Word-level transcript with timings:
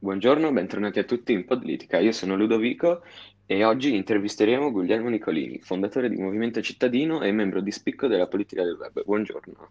Buongiorno, 0.00 0.52
bentornati 0.52 1.00
a 1.00 1.04
tutti 1.04 1.32
in 1.32 1.44
Podlitica. 1.44 1.98
Io 1.98 2.12
sono 2.12 2.36
Ludovico 2.36 3.02
e 3.46 3.64
oggi 3.64 3.96
intervisteremo 3.96 4.70
Guglielmo 4.70 5.08
Nicolini, 5.08 5.58
fondatore 5.60 6.08
di 6.08 6.14
Movimento 6.14 6.62
Cittadino 6.62 7.20
e 7.22 7.32
membro 7.32 7.60
di 7.60 7.72
spicco 7.72 8.06
della 8.06 8.28
politica 8.28 8.62
del 8.62 8.76
web. 8.78 9.02
Buongiorno. 9.02 9.70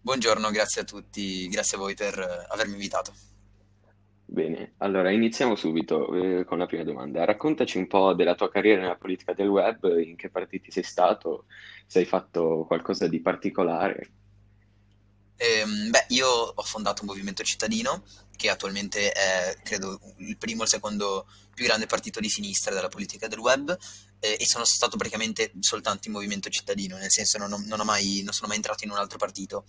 Buongiorno, 0.00 0.50
grazie 0.50 0.82
a 0.82 0.84
tutti, 0.84 1.48
grazie 1.48 1.76
a 1.76 1.80
voi 1.80 1.94
per 1.94 2.16
eh, 2.16 2.46
avermi 2.52 2.74
invitato. 2.74 3.12
Bene, 4.24 4.74
allora 4.76 5.10
iniziamo 5.10 5.56
subito 5.56 6.14
eh, 6.14 6.44
con 6.44 6.58
la 6.58 6.66
prima 6.66 6.84
domanda. 6.84 7.24
Raccontaci 7.24 7.76
un 7.76 7.88
po' 7.88 8.14
della 8.14 8.36
tua 8.36 8.50
carriera 8.50 8.80
nella 8.80 8.94
politica 8.94 9.32
del 9.32 9.48
web, 9.48 9.98
in 9.98 10.14
che 10.14 10.30
partiti 10.30 10.70
sei 10.70 10.84
stato, 10.84 11.46
se 11.84 11.98
hai 11.98 12.04
fatto 12.04 12.64
qualcosa 12.68 13.08
di 13.08 13.20
particolare. 13.20 14.08
Ehm, 15.36 15.90
beh, 15.90 16.06
io 16.08 16.28
ho 16.28 16.62
fondato 16.62 17.02
un 17.02 17.08
movimento 17.08 17.42
cittadino 17.42 18.04
che 18.36 18.50
attualmente 18.50 19.12
è, 19.12 19.56
credo, 19.62 20.00
il 20.18 20.36
primo 20.38 20.60
o 20.60 20.64
il 20.64 20.70
secondo 20.70 21.26
più 21.54 21.64
grande 21.64 21.86
partito 21.86 22.20
di 22.20 22.28
sinistra 22.28 22.72
della 22.74 22.88
politica 22.88 23.28
del 23.28 23.38
web 23.38 23.76
eh, 24.20 24.36
e 24.38 24.46
sono 24.46 24.64
stato 24.64 24.96
praticamente 24.96 25.52
soltanto 25.60 26.08
in 26.08 26.14
movimento 26.14 26.48
cittadino, 26.48 26.96
nel 26.96 27.10
senso 27.12 27.38
non, 27.38 27.52
ho- 27.52 27.62
non 27.66 27.80
ho 27.80 27.84
mai- 27.84 28.22
non 28.24 28.32
sono 28.32 28.48
mai 28.48 28.56
entrato 28.56 28.84
in 28.84 28.90
un 28.90 28.96
altro 28.96 29.18
partito 29.18 29.64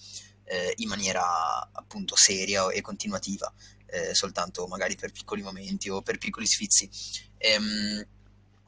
eh, 0.45 0.73
in 0.77 0.87
maniera 0.87 1.69
appunto 1.71 2.15
seria 2.15 2.69
e 2.71 2.81
continuativa, 2.81 3.51
eh, 3.87 4.13
soltanto 4.15 4.67
magari 4.67 4.95
per 4.95 5.11
piccoli 5.11 5.41
momenti 5.41 5.89
o 5.89 6.01
per 6.01 6.17
piccoli 6.17 6.47
sfizi. 6.47 6.89
Ehm, 7.37 8.05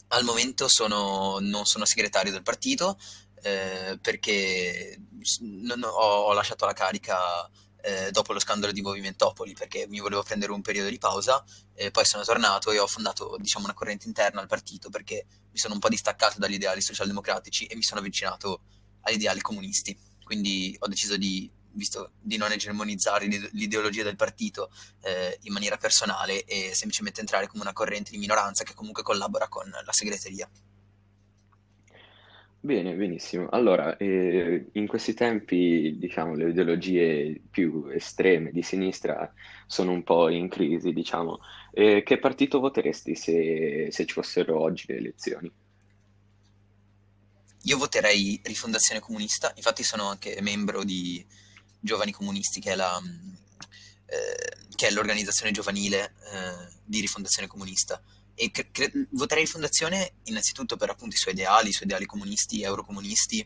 al 0.09 0.23
momento 0.23 0.67
sono- 0.67 1.37
non 1.39 1.65
sono 1.65 1.85
segretario 1.85 2.31
del 2.31 2.43
partito, 2.43 2.99
eh, 3.41 3.97
perché 4.01 4.99
ho, 5.83 5.87
ho 5.87 6.33
lasciato 6.33 6.65
la 6.65 6.73
carica 6.73 7.49
eh, 7.81 8.11
dopo 8.11 8.33
lo 8.33 8.39
scandalo 8.39 8.73
di 8.73 8.81
Movimentopoli 8.81 9.53
perché 9.53 9.87
mi 9.87 9.99
volevo 9.99 10.23
prendere 10.23 10.51
un 10.51 10.61
periodo 10.61 10.89
di 10.89 10.97
pausa, 10.97 11.43
e 11.73 11.91
poi 11.91 12.05
sono 12.05 12.23
tornato 12.23 12.71
e 12.71 12.79
ho 12.79 12.87
fondato 12.87 13.37
diciamo, 13.39 13.65
una 13.65 13.73
corrente 13.73 14.07
interna 14.07 14.41
al 14.41 14.47
partito 14.47 14.89
perché 14.89 15.25
mi 15.51 15.57
sono 15.57 15.73
un 15.75 15.79
po' 15.79 15.89
distaccato 15.89 16.39
dagli 16.39 16.55
ideali 16.55 16.81
socialdemocratici 16.81 17.65
e 17.65 17.75
mi 17.75 17.83
sono 17.83 17.99
avvicinato 17.99 18.61
agli 19.01 19.15
ideali 19.15 19.41
comunisti. 19.41 19.97
Quindi 20.23 20.75
ho 20.79 20.87
deciso 20.87 21.15
di, 21.15 21.49
visto 21.71 22.11
di 22.19 22.35
non 22.35 22.51
egemonizzare 22.51 23.27
l'ide- 23.27 23.49
l'ideologia 23.53 24.03
del 24.03 24.17
partito 24.17 24.69
eh, 25.01 25.37
in 25.43 25.53
maniera 25.53 25.77
personale 25.77 26.43
e 26.43 26.71
semplicemente 26.73 27.21
entrare 27.21 27.47
come 27.47 27.61
una 27.61 27.73
corrente 27.73 28.11
di 28.11 28.17
minoranza 28.17 28.63
che 28.65 28.73
comunque 28.73 29.03
collabora 29.03 29.47
con 29.47 29.69
la 29.69 29.93
segreteria. 29.93 30.49
Bene, 32.67 32.95
benissimo. 32.95 33.47
Allora, 33.47 33.95
eh, 33.95 34.71
in 34.73 34.87
questi 34.87 35.13
tempi, 35.13 35.95
diciamo, 35.97 36.35
le 36.35 36.49
ideologie 36.49 37.41
più 37.49 37.87
estreme 37.93 38.51
di 38.51 38.61
sinistra 38.61 39.33
sono 39.65 39.93
un 39.93 40.03
po' 40.03 40.27
in 40.27 40.49
crisi, 40.49 40.91
diciamo. 40.91 41.39
Eh, 41.71 42.03
che 42.03 42.19
partito 42.19 42.59
voteresti 42.59 43.15
se, 43.15 43.87
se 43.89 44.05
ci 44.05 44.11
fossero 44.11 44.59
oggi 44.59 44.83
le 44.89 44.97
elezioni? 44.97 45.49
Io 47.61 47.77
voterei 47.77 48.37
Rifondazione 48.43 48.99
Comunista, 48.99 49.53
infatti 49.55 49.83
sono 49.83 50.09
anche 50.09 50.37
membro 50.41 50.83
di 50.83 51.25
Giovani 51.79 52.11
Comunisti, 52.11 52.59
che 52.59 52.73
è 52.73 52.75
la, 52.75 52.99
mh, 52.99 53.37
eh, 54.07 54.67
che 54.75 54.87
è 54.87 54.91
l'organizzazione 54.91 55.53
giovanile 55.53 56.03
eh, 56.03 56.73
di 56.83 56.99
Rifondazione 56.99 57.47
Comunista. 57.47 58.03
E 58.39 58.51
cre- 58.51 58.69
cre- 58.71 59.07
voterei 59.11 59.45
Rifondazione 59.45 60.13
innanzitutto 60.25 60.77
per 60.77 60.91
appunto 60.91 61.15
i 61.15 61.17
suoi 61.17 61.33
ideali, 61.33 61.69
i 61.69 61.73
suoi 61.73 61.87
ideali 61.87 62.05
comunisti, 62.05 62.61
eurocomunisti, 62.61 63.45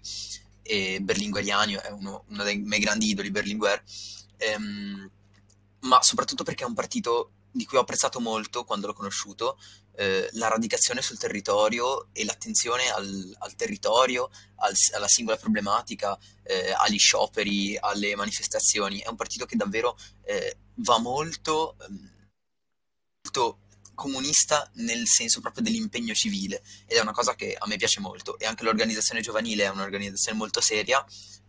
e 0.63 0.99
Berlingueriani 1.01 1.73
è 1.75 1.89
uno, 1.89 2.25
uno 2.27 2.43
dei 2.43 2.57
miei 2.57 2.81
grandi 2.81 3.09
idoli, 3.09 3.31
Berlinguer, 3.31 3.81
Ehm, 4.41 5.09
ma 5.81 6.01
soprattutto 6.01 6.43
perché 6.43 6.63
è 6.63 6.67
un 6.67 6.73
partito 6.73 7.31
di 7.51 7.65
cui 7.65 7.77
ho 7.77 7.81
apprezzato 7.81 8.19
molto 8.19 8.63
quando 8.63 8.87
l'ho 8.87 8.93
conosciuto, 8.93 9.59
eh, 9.95 10.29
la 10.33 10.47
radicazione 10.47 11.01
sul 11.01 11.17
territorio 11.17 12.07
e 12.13 12.23
l'attenzione 12.23 12.89
al, 12.89 13.35
al 13.39 13.55
territorio, 13.55 14.29
al- 14.57 14.73
alla 14.95 15.07
singola 15.07 15.37
problematica, 15.37 16.17
eh, 16.43 16.71
agli 16.71 16.97
scioperi, 16.97 17.77
alle 17.77 18.15
manifestazioni. 18.15 18.99
È 18.99 19.09
un 19.09 19.15
partito 19.15 19.45
che 19.45 19.55
davvero 19.57 19.97
eh, 20.23 20.57
va 20.75 20.97
molto, 20.99 21.75
ehm, 21.81 22.29
molto 23.23 23.59
comunista 23.93 24.69
nel 24.75 25.07
senso 25.07 25.41
proprio 25.41 25.63
dell'impegno 25.63 26.13
civile 26.13 26.61
ed 26.85 26.97
è 26.97 27.01
una 27.01 27.11
cosa 27.11 27.35
che 27.35 27.55
a 27.57 27.67
me 27.67 27.77
piace 27.77 27.99
molto. 27.99 28.37
E 28.39 28.45
anche 28.45 28.63
l'organizzazione 28.63 29.21
giovanile 29.21 29.63
è 29.63 29.69
un'organizzazione 29.69 30.37
molto 30.37 30.61
seria, 30.61 31.03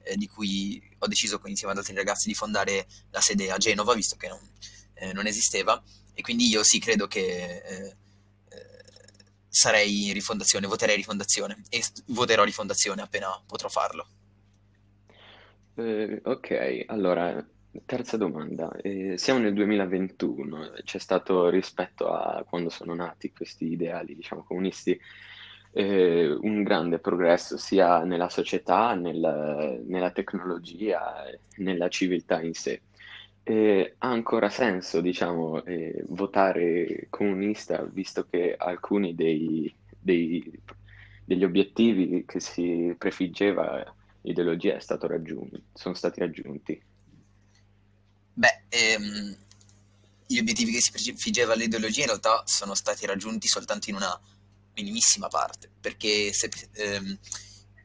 eh, 0.04 0.16
di 0.16 0.26
cui 0.26 0.82
ho 0.98 1.06
deciso 1.06 1.40
insieme 1.44 1.72
ad 1.72 1.78
altri 1.78 1.94
ragazzi 1.94 2.28
di 2.28 2.34
fondare 2.34 2.86
la 3.10 3.20
sede 3.20 3.50
a 3.50 3.56
Genova, 3.56 3.94
visto 3.94 4.16
che 4.16 4.28
non, 4.28 4.40
eh, 4.94 5.12
non 5.12 5.26
esisteva. 5.26 5.82
E 6.14 6.22
quindi 6.22 6.48
io 6.48 6.62
sì, 6.62 6.78
credo 6.78 7.06
che 7.06 7.62
eh, 7.64 7.96
eh, 8.48 8.76
sarei 9.48 10.12
rifondazione, 10.12 10.66
voterei 10.66 10.96
rifondazione 10.96 11.62
e 11.68 11.82
voterò 12.06 12.44
rifondazione 12.44 13.02
appena 13.02 13.28
potrò 13.46 13.68
farlo. 13.68 14.06
Eh, 15.74 16.20
ok, 16.22 16.84
allora, 16.88 17.44
terza 17.84 18.16
domanda. 18.16 18.70
Eh, 18.82 19.16
siamo 19.16 19.40
nel 19.40 19.54
2021, 19.54 20.72
c'è 20.84 20.98
stato 20.98 21.48
rispetto 21.48 22.08
a 22.12 22.44
quando 22.44 22.68
sono 22.68 22.94
nati 22.94 23.32
questi 23.32 23.70
ideali, 23.72 24.14
diciamo, 24.14 24.42
comunisti, 24.44 24.98
eh, 25.72 26.28
un 26.40 26.62
grande 26.62 26.98
progresso 26.98 27.56
sia 27.56 28.04
nella 28.04 28.28
società, 28.28 28.94
nel- 28.94 29.82
nella 29.86 30.10
tecnologia, 30.12 31.24
nella 31.56 31.88
civiltà 31.88 32.40
in 32.42 32.52
sé. 32.54 32.82
Eh, 33.44 33.94
ha 33.98 34.08
ancora 34.10 34.48
senso, 34.50 35.00
diciamo, 35.00 35.64
eh, 35.64 36.04
votare 36.08 37.06
comunista, 37.10 37.82
visto 37.84 38.26
che 38.28 38.54
alcuni 38.56 39.14
dei, 39.14 39.74
dei- 39.98 40.62
degli 41.24 41.44
obiettivi 41.44 42.24
che 42.26 42.40
si 42.40 42.94
prefiggeva 42.98 43.82
l'ideologia 44.20 44.76
è 44.76 44.80
stato 44.80 45.06
raggiun- 45.08 45.50
sono 45.72 45.94
stati 45.94 46.20
raggiunti. 46.20 46.80
Beh, 48.34 48.64
ehm, 48.68 49.36
gli 50.26 50.38
obiettivi 50.38 50.72
che 50.72 50.80
si 50.80 50.90
prefiggeva 50.90 51.54
l'ideologia 51.54 52.00
in 52.02 52.06
realtà 52.06 52.42
sono 52.46 52.74
stati 52.74 53.04
raggiunti 53.06 53.48
soltanto 53.48 53.90
in 53.90 53.96
una 53.96 54.18
minimissima 54.74 55.28
parte, 55.28 55.70
perché 55.80 56.32
se- 56.32 56.50
ehm, 56.72 57.18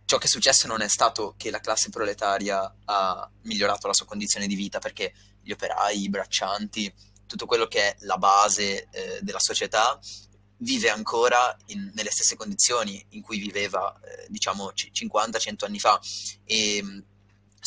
ciò 0.05 0.17
che 0.17 0.25
è 0.27 0.29
successo 0.29 0.67
non 0.67 0.81
è 0.81 0.87
stato 0.87 1.33
che 1.37 1.51
la 1.51 1.59
classe 1.59 1.89
proletaria 1.89 2.73
ha 2.85 3.29
migliorato 3.43 3.87
la 3.87 3.93
sua 3.93 4.05
condizione 4.05 4.47
di 4.47 4.55
vita, 4.55 4.79
perché 4.79 5.13
gli 5.41 5.51
operai, 5.51 6.01
i 6.03 6.09
braccianti, 6.09 6.93
tutto 7.25 7.45
quello 7.45 7.67
che 7.67 7.79
è 7.89 7.95
la 8.01 8.17
base, 8.17 8.87
eh, 8.91 9.19
della 9.21 9.39
società 9.39 9.99
vive 10.59 10.89
ancora 10.89 11.55
in- 11.67 11.91
nelle 11.93 12.09
stesse 12.09 12.35
condizioni 12.37 13.03
in 13.09 13.21
cui 13.21 13.37
viveva, 13.37 13.99
eh, 14.01 14.25
diciamo, 14.29 14.67
c- 14.73 14.89
50-100 14.91 15.65
anni 15.65 15.79
fa. 15.79 15.99
E 16.45 16.81
mh, 16.81 17.03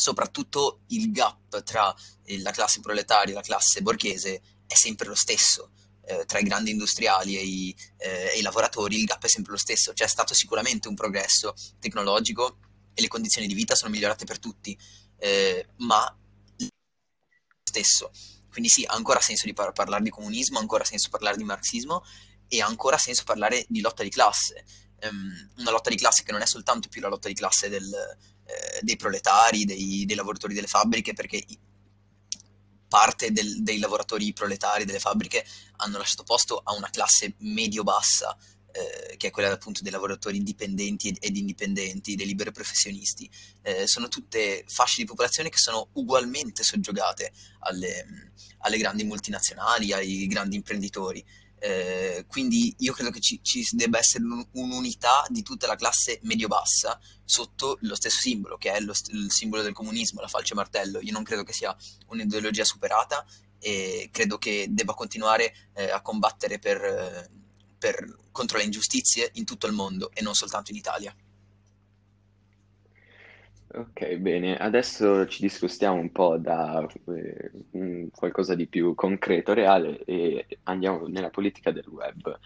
soprattutto 0.01 0.81
il 0.87 1.11
gap 1.11 1.61
tra 1.63 1.93
eh, 2.23 2.41
la 2.41 2.51
classe 2.51 2.79
proletaria 2.79 3.33
e 3.33 3.35
la 3.35 3.41
classe 3.41 3.81
borghese 3.81 4.41
è 4.65 4.75
sempre 4.75 5.07
lo 5.07 5.15
stesso. 5.15 5.71
Eh, 6.03 6.25
tra 6.25 6.39
i 6.39 6.43
grandi 6.43 6.71
industriali 6.71 7.37
e 7.37 7.43
i, 7.43 7.75
eh, 7.97 8.31
e 8.33 8.39
i 8.39 8.41
lavoratori 8.41 8.97
il 8.97 9.05
gap 9.05 9.23
è 9.23 9.27
sempre 9.27 9.51
lo 9.51 9.57
stesso. 9.59 9.93
C'è 9.93 10.07
stato 10.07 10.33
sicuramente 10.33 10.87
un 10.87 10.95
progresso 10.95 11.53
tecnologico 11.79 12.57
e 12.93 13.01
le 13.01 13.07
condizioni 13.07 13.47
di 13.47 13.53
vita 13.53 13.75
sono 13.75 13.91
migliorate 13.91 14.25
per 14.25 14.39
tutti, 14.39 14.77
eh, 15.19 15.67
ma 15.77 16.17
stesso. 17.63 18.11
Quindi 18.49 18.69
sì, 18.69 18.83
ha 18.83 18.93
ancora 18.93 19.21
senso 19.21 19.45
di 19.45 19.53
par- 19.53 19.71
parlare 19.71 20.03
di 20.03 20.09
comunismo, 20.09 20.57
ha 20.57 20.61
ancora 20.61 20.83
senso 20.83 21.09
parlare 21.09 21.37
di 21.37 21.43
marxismo 21.43 22.03
e 22.47 22.61
ha 22.61 22.65
ancora 22.65 22.97
senso 22.97 23.23
parlare 23.23 23.65
di 23.69 23.79
lotta 23.79 24.03
di 24.03 24.09
classe. 24.09 24.65
Ehm, 24.99 25.51
una 25.57 25.71
lotta 25.71 25.89
di 25.89 25.95
classe 25.95 26.23
che 26.23 26.31
non 26.31 26.41
è 26.41 26.45
soltanto 26.45 26.89
più 26.89 26.99
la 26.99 27.07
lotta 27.07 27.27
di 27.27 27.33
classe 27.33 27.69
del, 27.69 27.89
eh, 28.51 28.79
dei 28.81 28.95
proletari, 28.95 29.65
dei, 29.65 30.05
dei 30.05 30.15
lavoratori 30.15 30.53
delle 30.53 30.67
fabbriche, 30.67 31.13
perché 31.13 31.43
parte 32.87 33.31
del- 33.31 33.63
dei 33.63 33.79
lavoratori 33.79 34.33
proletari 34.33 34.83
delle 34.83 34.99
fabbriche 34.99 35.45
hanno 35.77 35.97
lasciato 35.97 36.23
posto 36.23 36.61
a 36.61 36.73
una 36.73 36.89
classe 36.89 37.35
medio-bassa, 37.37 38.37
eh, 38.73 39.15
che 39.15 39.27
è 39.27 39.31
quella 39.31 39.51
appunto 39.51 39.81
dei 39.81 39.91
lavoratori 39.91 40.43
dipendenti 40.43 41.07
ed, 41.09 41.17
ed 41.21 41.37
indipendenti, 41.37 42.15
dei 42.15 42.25
liberi 42.25 42.51
professionisti. 42.51 43.29
Eh, 43.61 43.87
sono 43.87 44.09
tutte 44.09 44.65
fasce 44.67 45.01
di 45.01 45.07
popolazione 45.07 45.49
che 45.49 45.57
sono 45.57 45.89
ugualmente 45.93 46.63
soggiogate 46.63 47.31
alle, 47.59 48.31
alle 48.59 48.77
grandi 48.77 49.03
multinazionali, 49.05 49.93
ai 49.93 50.27
grandi 50.27 50.57
imprenditori. 50.57 51.23
Eh, 51.63 52.25
quindi 52.27 52.73
io 52.79 52.91
credo 52.91 53.11
che 53.11 53.19
ci, 53.19 53.39
ci 53.43 53.63
debba 53.73 53.99
essere 53.99 54.23
un- 54.23 54.43
un'unità 54.53 55.23
di 55.29 55.43
tutta 55.43 55.67
la 55.67 55.75
classe 55.75 56.19
medio-bassa 56.23 56.99
sotto 57.23 57.77
lo 57.81 57.93
stesso 57.93 58.19
simbolo, 58.19 58.57
che 58.57 58.71
è 58.71 58.79
lo 58.79 58.93
il 59.11 59.31
simbolo 59.31 59.61
del 59.61 59.73
comunismo, 59.73 60.21
la 60.21 60.27
falce 60.27 60.55
martello. 60.55 60.99
Io 61.01 61.11
non 61.11 61.21
credo 61.23 61.43
che 61.43 61.53
sia 61.53 61.75
un'ideologia 62.07 62.63
superata 62.65 63.23
e 63.59 64.09
credo 64.11 64.39
che 64.39 64.67
debba 64.71 64.95
continuare 64.95 65.53
eh, 65.75 65.91
a 65.91 66.01
combattere 66.01 66.57
per, 66.57 66.83
eh, 66.83 67.29
per- 67.77 68.17
contro 68.31 68.57
le 68.57 68.63
ingiustizie 68.63 69.29
in 69.33 69.45
tutto 69.45 69.67
il 69.67 69.73
mondo 69.73 70.09
e 70.13 70.23
non 70.23 70.33
soltanto 70.33 70.71
in 70.71 70.77
Italia. 70.77 71.15
Ok, 73.73 74.15
bene, 74.17 74.57
adesso 74.57 75.25
ci 75.27 75.41
discostiamo 75.41 75.97
un 75.97 76.11
po' 76.11 76.37
da 76.37 76.85
eh, 77.15 78.09
qualcosa 78.13 78.53
di 78.53 78.67
più 78.67 78.93
concreto, 78.95 79.53
reale 79.53 80.03
e 80.03 80.45
andiamo 80.63 81.07
nella 81.07 81.29
politica 81.29 81.71
del 81.71 81.87
web. 81.87 82.37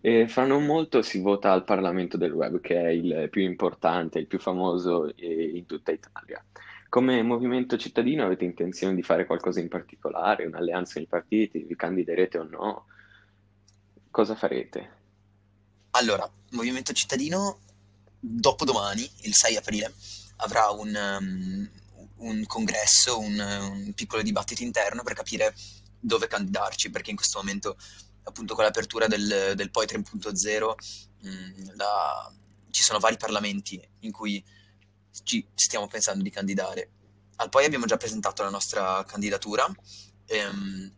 E 0.00 0.26
fra 0.26 0.46
non 0.46 0.64
molto 0.64 1.02
si 1.02 1.20
vota 1.20 1.52
al 1.52 1.64
Parlamento 1.64 2.16
del 2.16 2.32
web, 2.32 2.60
che 2.60 2.80
è 2.80 2.88
il 2.88 3.28
più 3.30 3.42
importante, 3.42 4.18
il 4.18 4.26
più 4.26 4.38
famoso 4.38 5.14
eh, 5.16 5.50
in 5.54 5.66
tutta 5.66 5.92
Italia. 5.92 6.42
Come 6.88 7.22
movimento 7.22 7.76
cittadino 7.76 8.24
avete 8.24 8.46
intenzione 8.46 8.94
di 8.94 9.02
fare 9.02 9.26
qualcosa 9.26 9.60
in 9.60 9.68
particolare, 9.68 10.46
un'alleanza 10.46 10.94
nei 10.96 11.06
partiti, 11.06 11.62
vi 11.62 11.76
candiderete 11.76 12.38
o 12.38 12.44
no? 12.44 12.86
Cosa 14.10 14.34
farete? 14.34 14.98
Allora, 15.90 16.28
Movimento 16.52 16.92
Cittadino, 16.92 17.58
dopodomani, 18.18 19.08
il 19.22 19.34
6 19.34 19.56
aprile, 19.56 19.92
avrà 20.40 20.70
un, 20.70 20.94
um, 20.94 21.70
un 22.16 22.46
congresso, 22.46 23.18
un, 23.18 23.38
un 23.38 23.92
piccolo 23.94 24.22
dibattito 24.22 24.62
interno 24.62 25.02
per 25.02 25.14
capire 25.14 25.54
dove 25.98 26.26
candidarci, 26.26 26.90
perché 26.90 27.10
in 27.10 27.16
questo 27.16 27.38
momento, 27.38 27.76
appunto, 28.24 28.54
con 28.54 28.64
l'apertura 28.64 29.06
del, 29.06 29.52
del 29.54 29.70
POI 29.70 29.86
3.0, 29.86 30.74
mh, 31.22 31.76
la- 31.76 32.32
ci 32.70 32.82
sono 32.82 32.98
vari 32.98 33.16
parlamenti 33.16 33.80
in 34.00 34.12
cui 34.12 34.42
ci 35.24 35.46
stiamo 35.54 35.86
pensando 35.88 36.22
di 36.22 36.30
candidare. 36.30 36.90
Al 37.36 37.48
POI 37.48 37.64
abbiamo 37.64 37.86
già 37.86 37.96
presentato 37.96 38.42
la 38.42 38.50
nostra 38.50 39.04
candidatura, 39.04 39.66
ehm, 40.26 40.94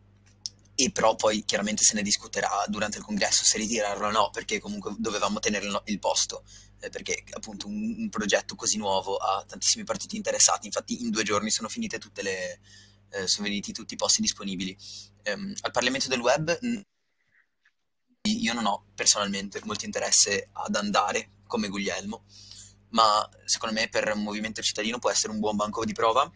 e 0.75 0.91
però 0.91 1.15
poi 1.15 1.43
chiaramente 1.45 1.83
se 1.83 1.93
ne 1.93 2.01
discuterà 2.01 2.63
durante 2.67 2.97
il 2.97 3.03
congresso 3.03 3.43
se 3.43 3.57
ritirarlo 3.57 4.07
o 4.07 4.11
no, 4.11 4.29
perché 4.31 4.59
comunque 4.59 4.95
dovevamo 4.97 5.39
tenere 5.39 5.67
il 5.85 5.99
posto, 5.99 6.43
eh, 6.83 6.89
perché 6.89 7.23
appunto 7.31 7.67
un, 7.67 7.95
un 7.97 8.09
progetto 8.09 8.55
così 8.55 8.77
nuovo 8.77 9.15
ha 9.15 9.43
tantissimi 9.45 9.85
partiti 9.85 10.17
interessati, 10.17 10.65
infatti 10.65 11.01
in 11.01 11.11
due 11.11 11.23
giorni 11.23 11.49
sono 11.49 11.69
finite 11.69 11.97
tutte 11.97 12.21
le, 12.21 12.59
eh, 13.09 13.27
sono 13.27 13.47
finiti 13.47 13.71
tutti 13.71 13.93
i 13.93 13.97
posti 13.97 14.21
disponibili. 14.21 14.77
Ehm, 15.23 15.53
al 15.61 15.71
Parlamento 15.71 16.09
del 16.09 16.19
Web 16.19 16.59
io 18.25 18.53
non 18.53 18.65
ho 18.65 18.85
personalmente 18.95 19.61
molto 19.63 19.85
interesse 19.85 20.49
ad 20.51 20.75
andare 20.75 21.29
come 21.47 21.69
Guglielmo, 21.69 22.25
ma 22.89 23.27
secondo 23.45 23.79
me 23.79 23.87
per 23.87 24.11
un 24.13 24.23
movimento 24.23 24.61
cittadino 24.61 24.99
può 24.99 25.09
essere 25.09 25.31
un 25.31 25.39
buon 25.39 25.55
banco 25.55 25.85
di 25.85 25.93
prova 25.93 26.29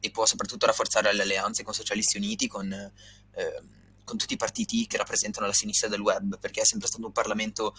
e 0.00 0.10
può 0.10 0.26
soprattutto 0.26 0.66
rafforzare 0.66 1.14
le 1.14 1.22
alleanze 1.22 1.62
con 1.62 1.72
Socialisti 1.72 2.18
Uniti, 2.18 2.46
con, 2.46 2.70
ehm, 2.70 3.68
con 4.04 4.18
tutti 4.18 4.34
i 4.34 4.38
partiti 4.38 4.86
che 4.86 4.98
rappresentano 4.98 5.46
la 5.46 5.52
sinistra 5.52 5.88
del 5.88 6.00
web, 6.00 6.38
perché 6.38 6.60
è 6.60 6.64
sempre 6.64 6.88
stato 6.88 7.06
un 7.06 7.12
Parlamento 7.12 7.74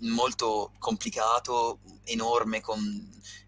molto 0.00 0.72
complicato, 0.78 1.80
enorme, 2.04 2.60
con 2.60 2.80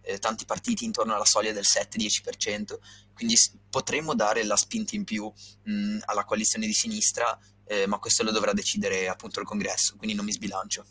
eh, 0.03 0.19
tanti 0.19 0.45
partiti 0.45 0.85
intorno 0.85 1.15
alla 1.15 1.25
soglia 1.25 1.53
del 1.53 1.65
7-10%, 1.65 2.79
quindi 3.15 3.35
potremmo 3.71 4.15
dare 4.15 4.45
la 4.45 4.57
spinta 4.57 4.97
in 4.97 5.05
più 5.05 5.31
mh, 5.65 5.99
alla 6.05 6.25
coalizione 6.25 6.67
di 6.67 6.73
sinistra, 6.73 7.39
eh, 7.65 7.87
ma 7.87 7.99
questo 7.99 8.23
lo 8.23 8.31
dovrà 8.31 8.53
decidere 8.53 9.09
appunto 9.09 9.41
il 9.41 9.47
congresso, 9.47 9.97
quindi 9.97 10.17
non 10.17 10.25
mi 10.25 10.33
sbilancio. 10.33 10.85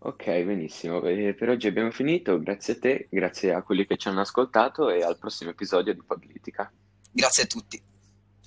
Ok, 0.00 0.24
benissimo. 0.42 1.02
E 1.04 1.34
per 1.34 1.48
oggi 1.48 1.66
abbiamo 1.66 1.90
finito. 1.90 2.38
Grazie 2.38 2.74
a 2.74 2.78
te, 2.78 3.08
grazie 3.10 3.52
a 3.52 3.62
quelli 3.62 3.84
che 3.84 3.96
ci 3.96 4.06
hanno 4.06 4.20
ascoltato 4.20 4.90
e 4.90 5.02
al 5.02 5.18
prossimo 5.18 5.50
episodio 5.50 5.92
di 5.92 6.02
Politica. 6.04 6.72
Grazie 7.10 7.42
a 7.42 7.46
tutti, 7.46 7.82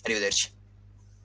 arrivederci. 0.04 0.61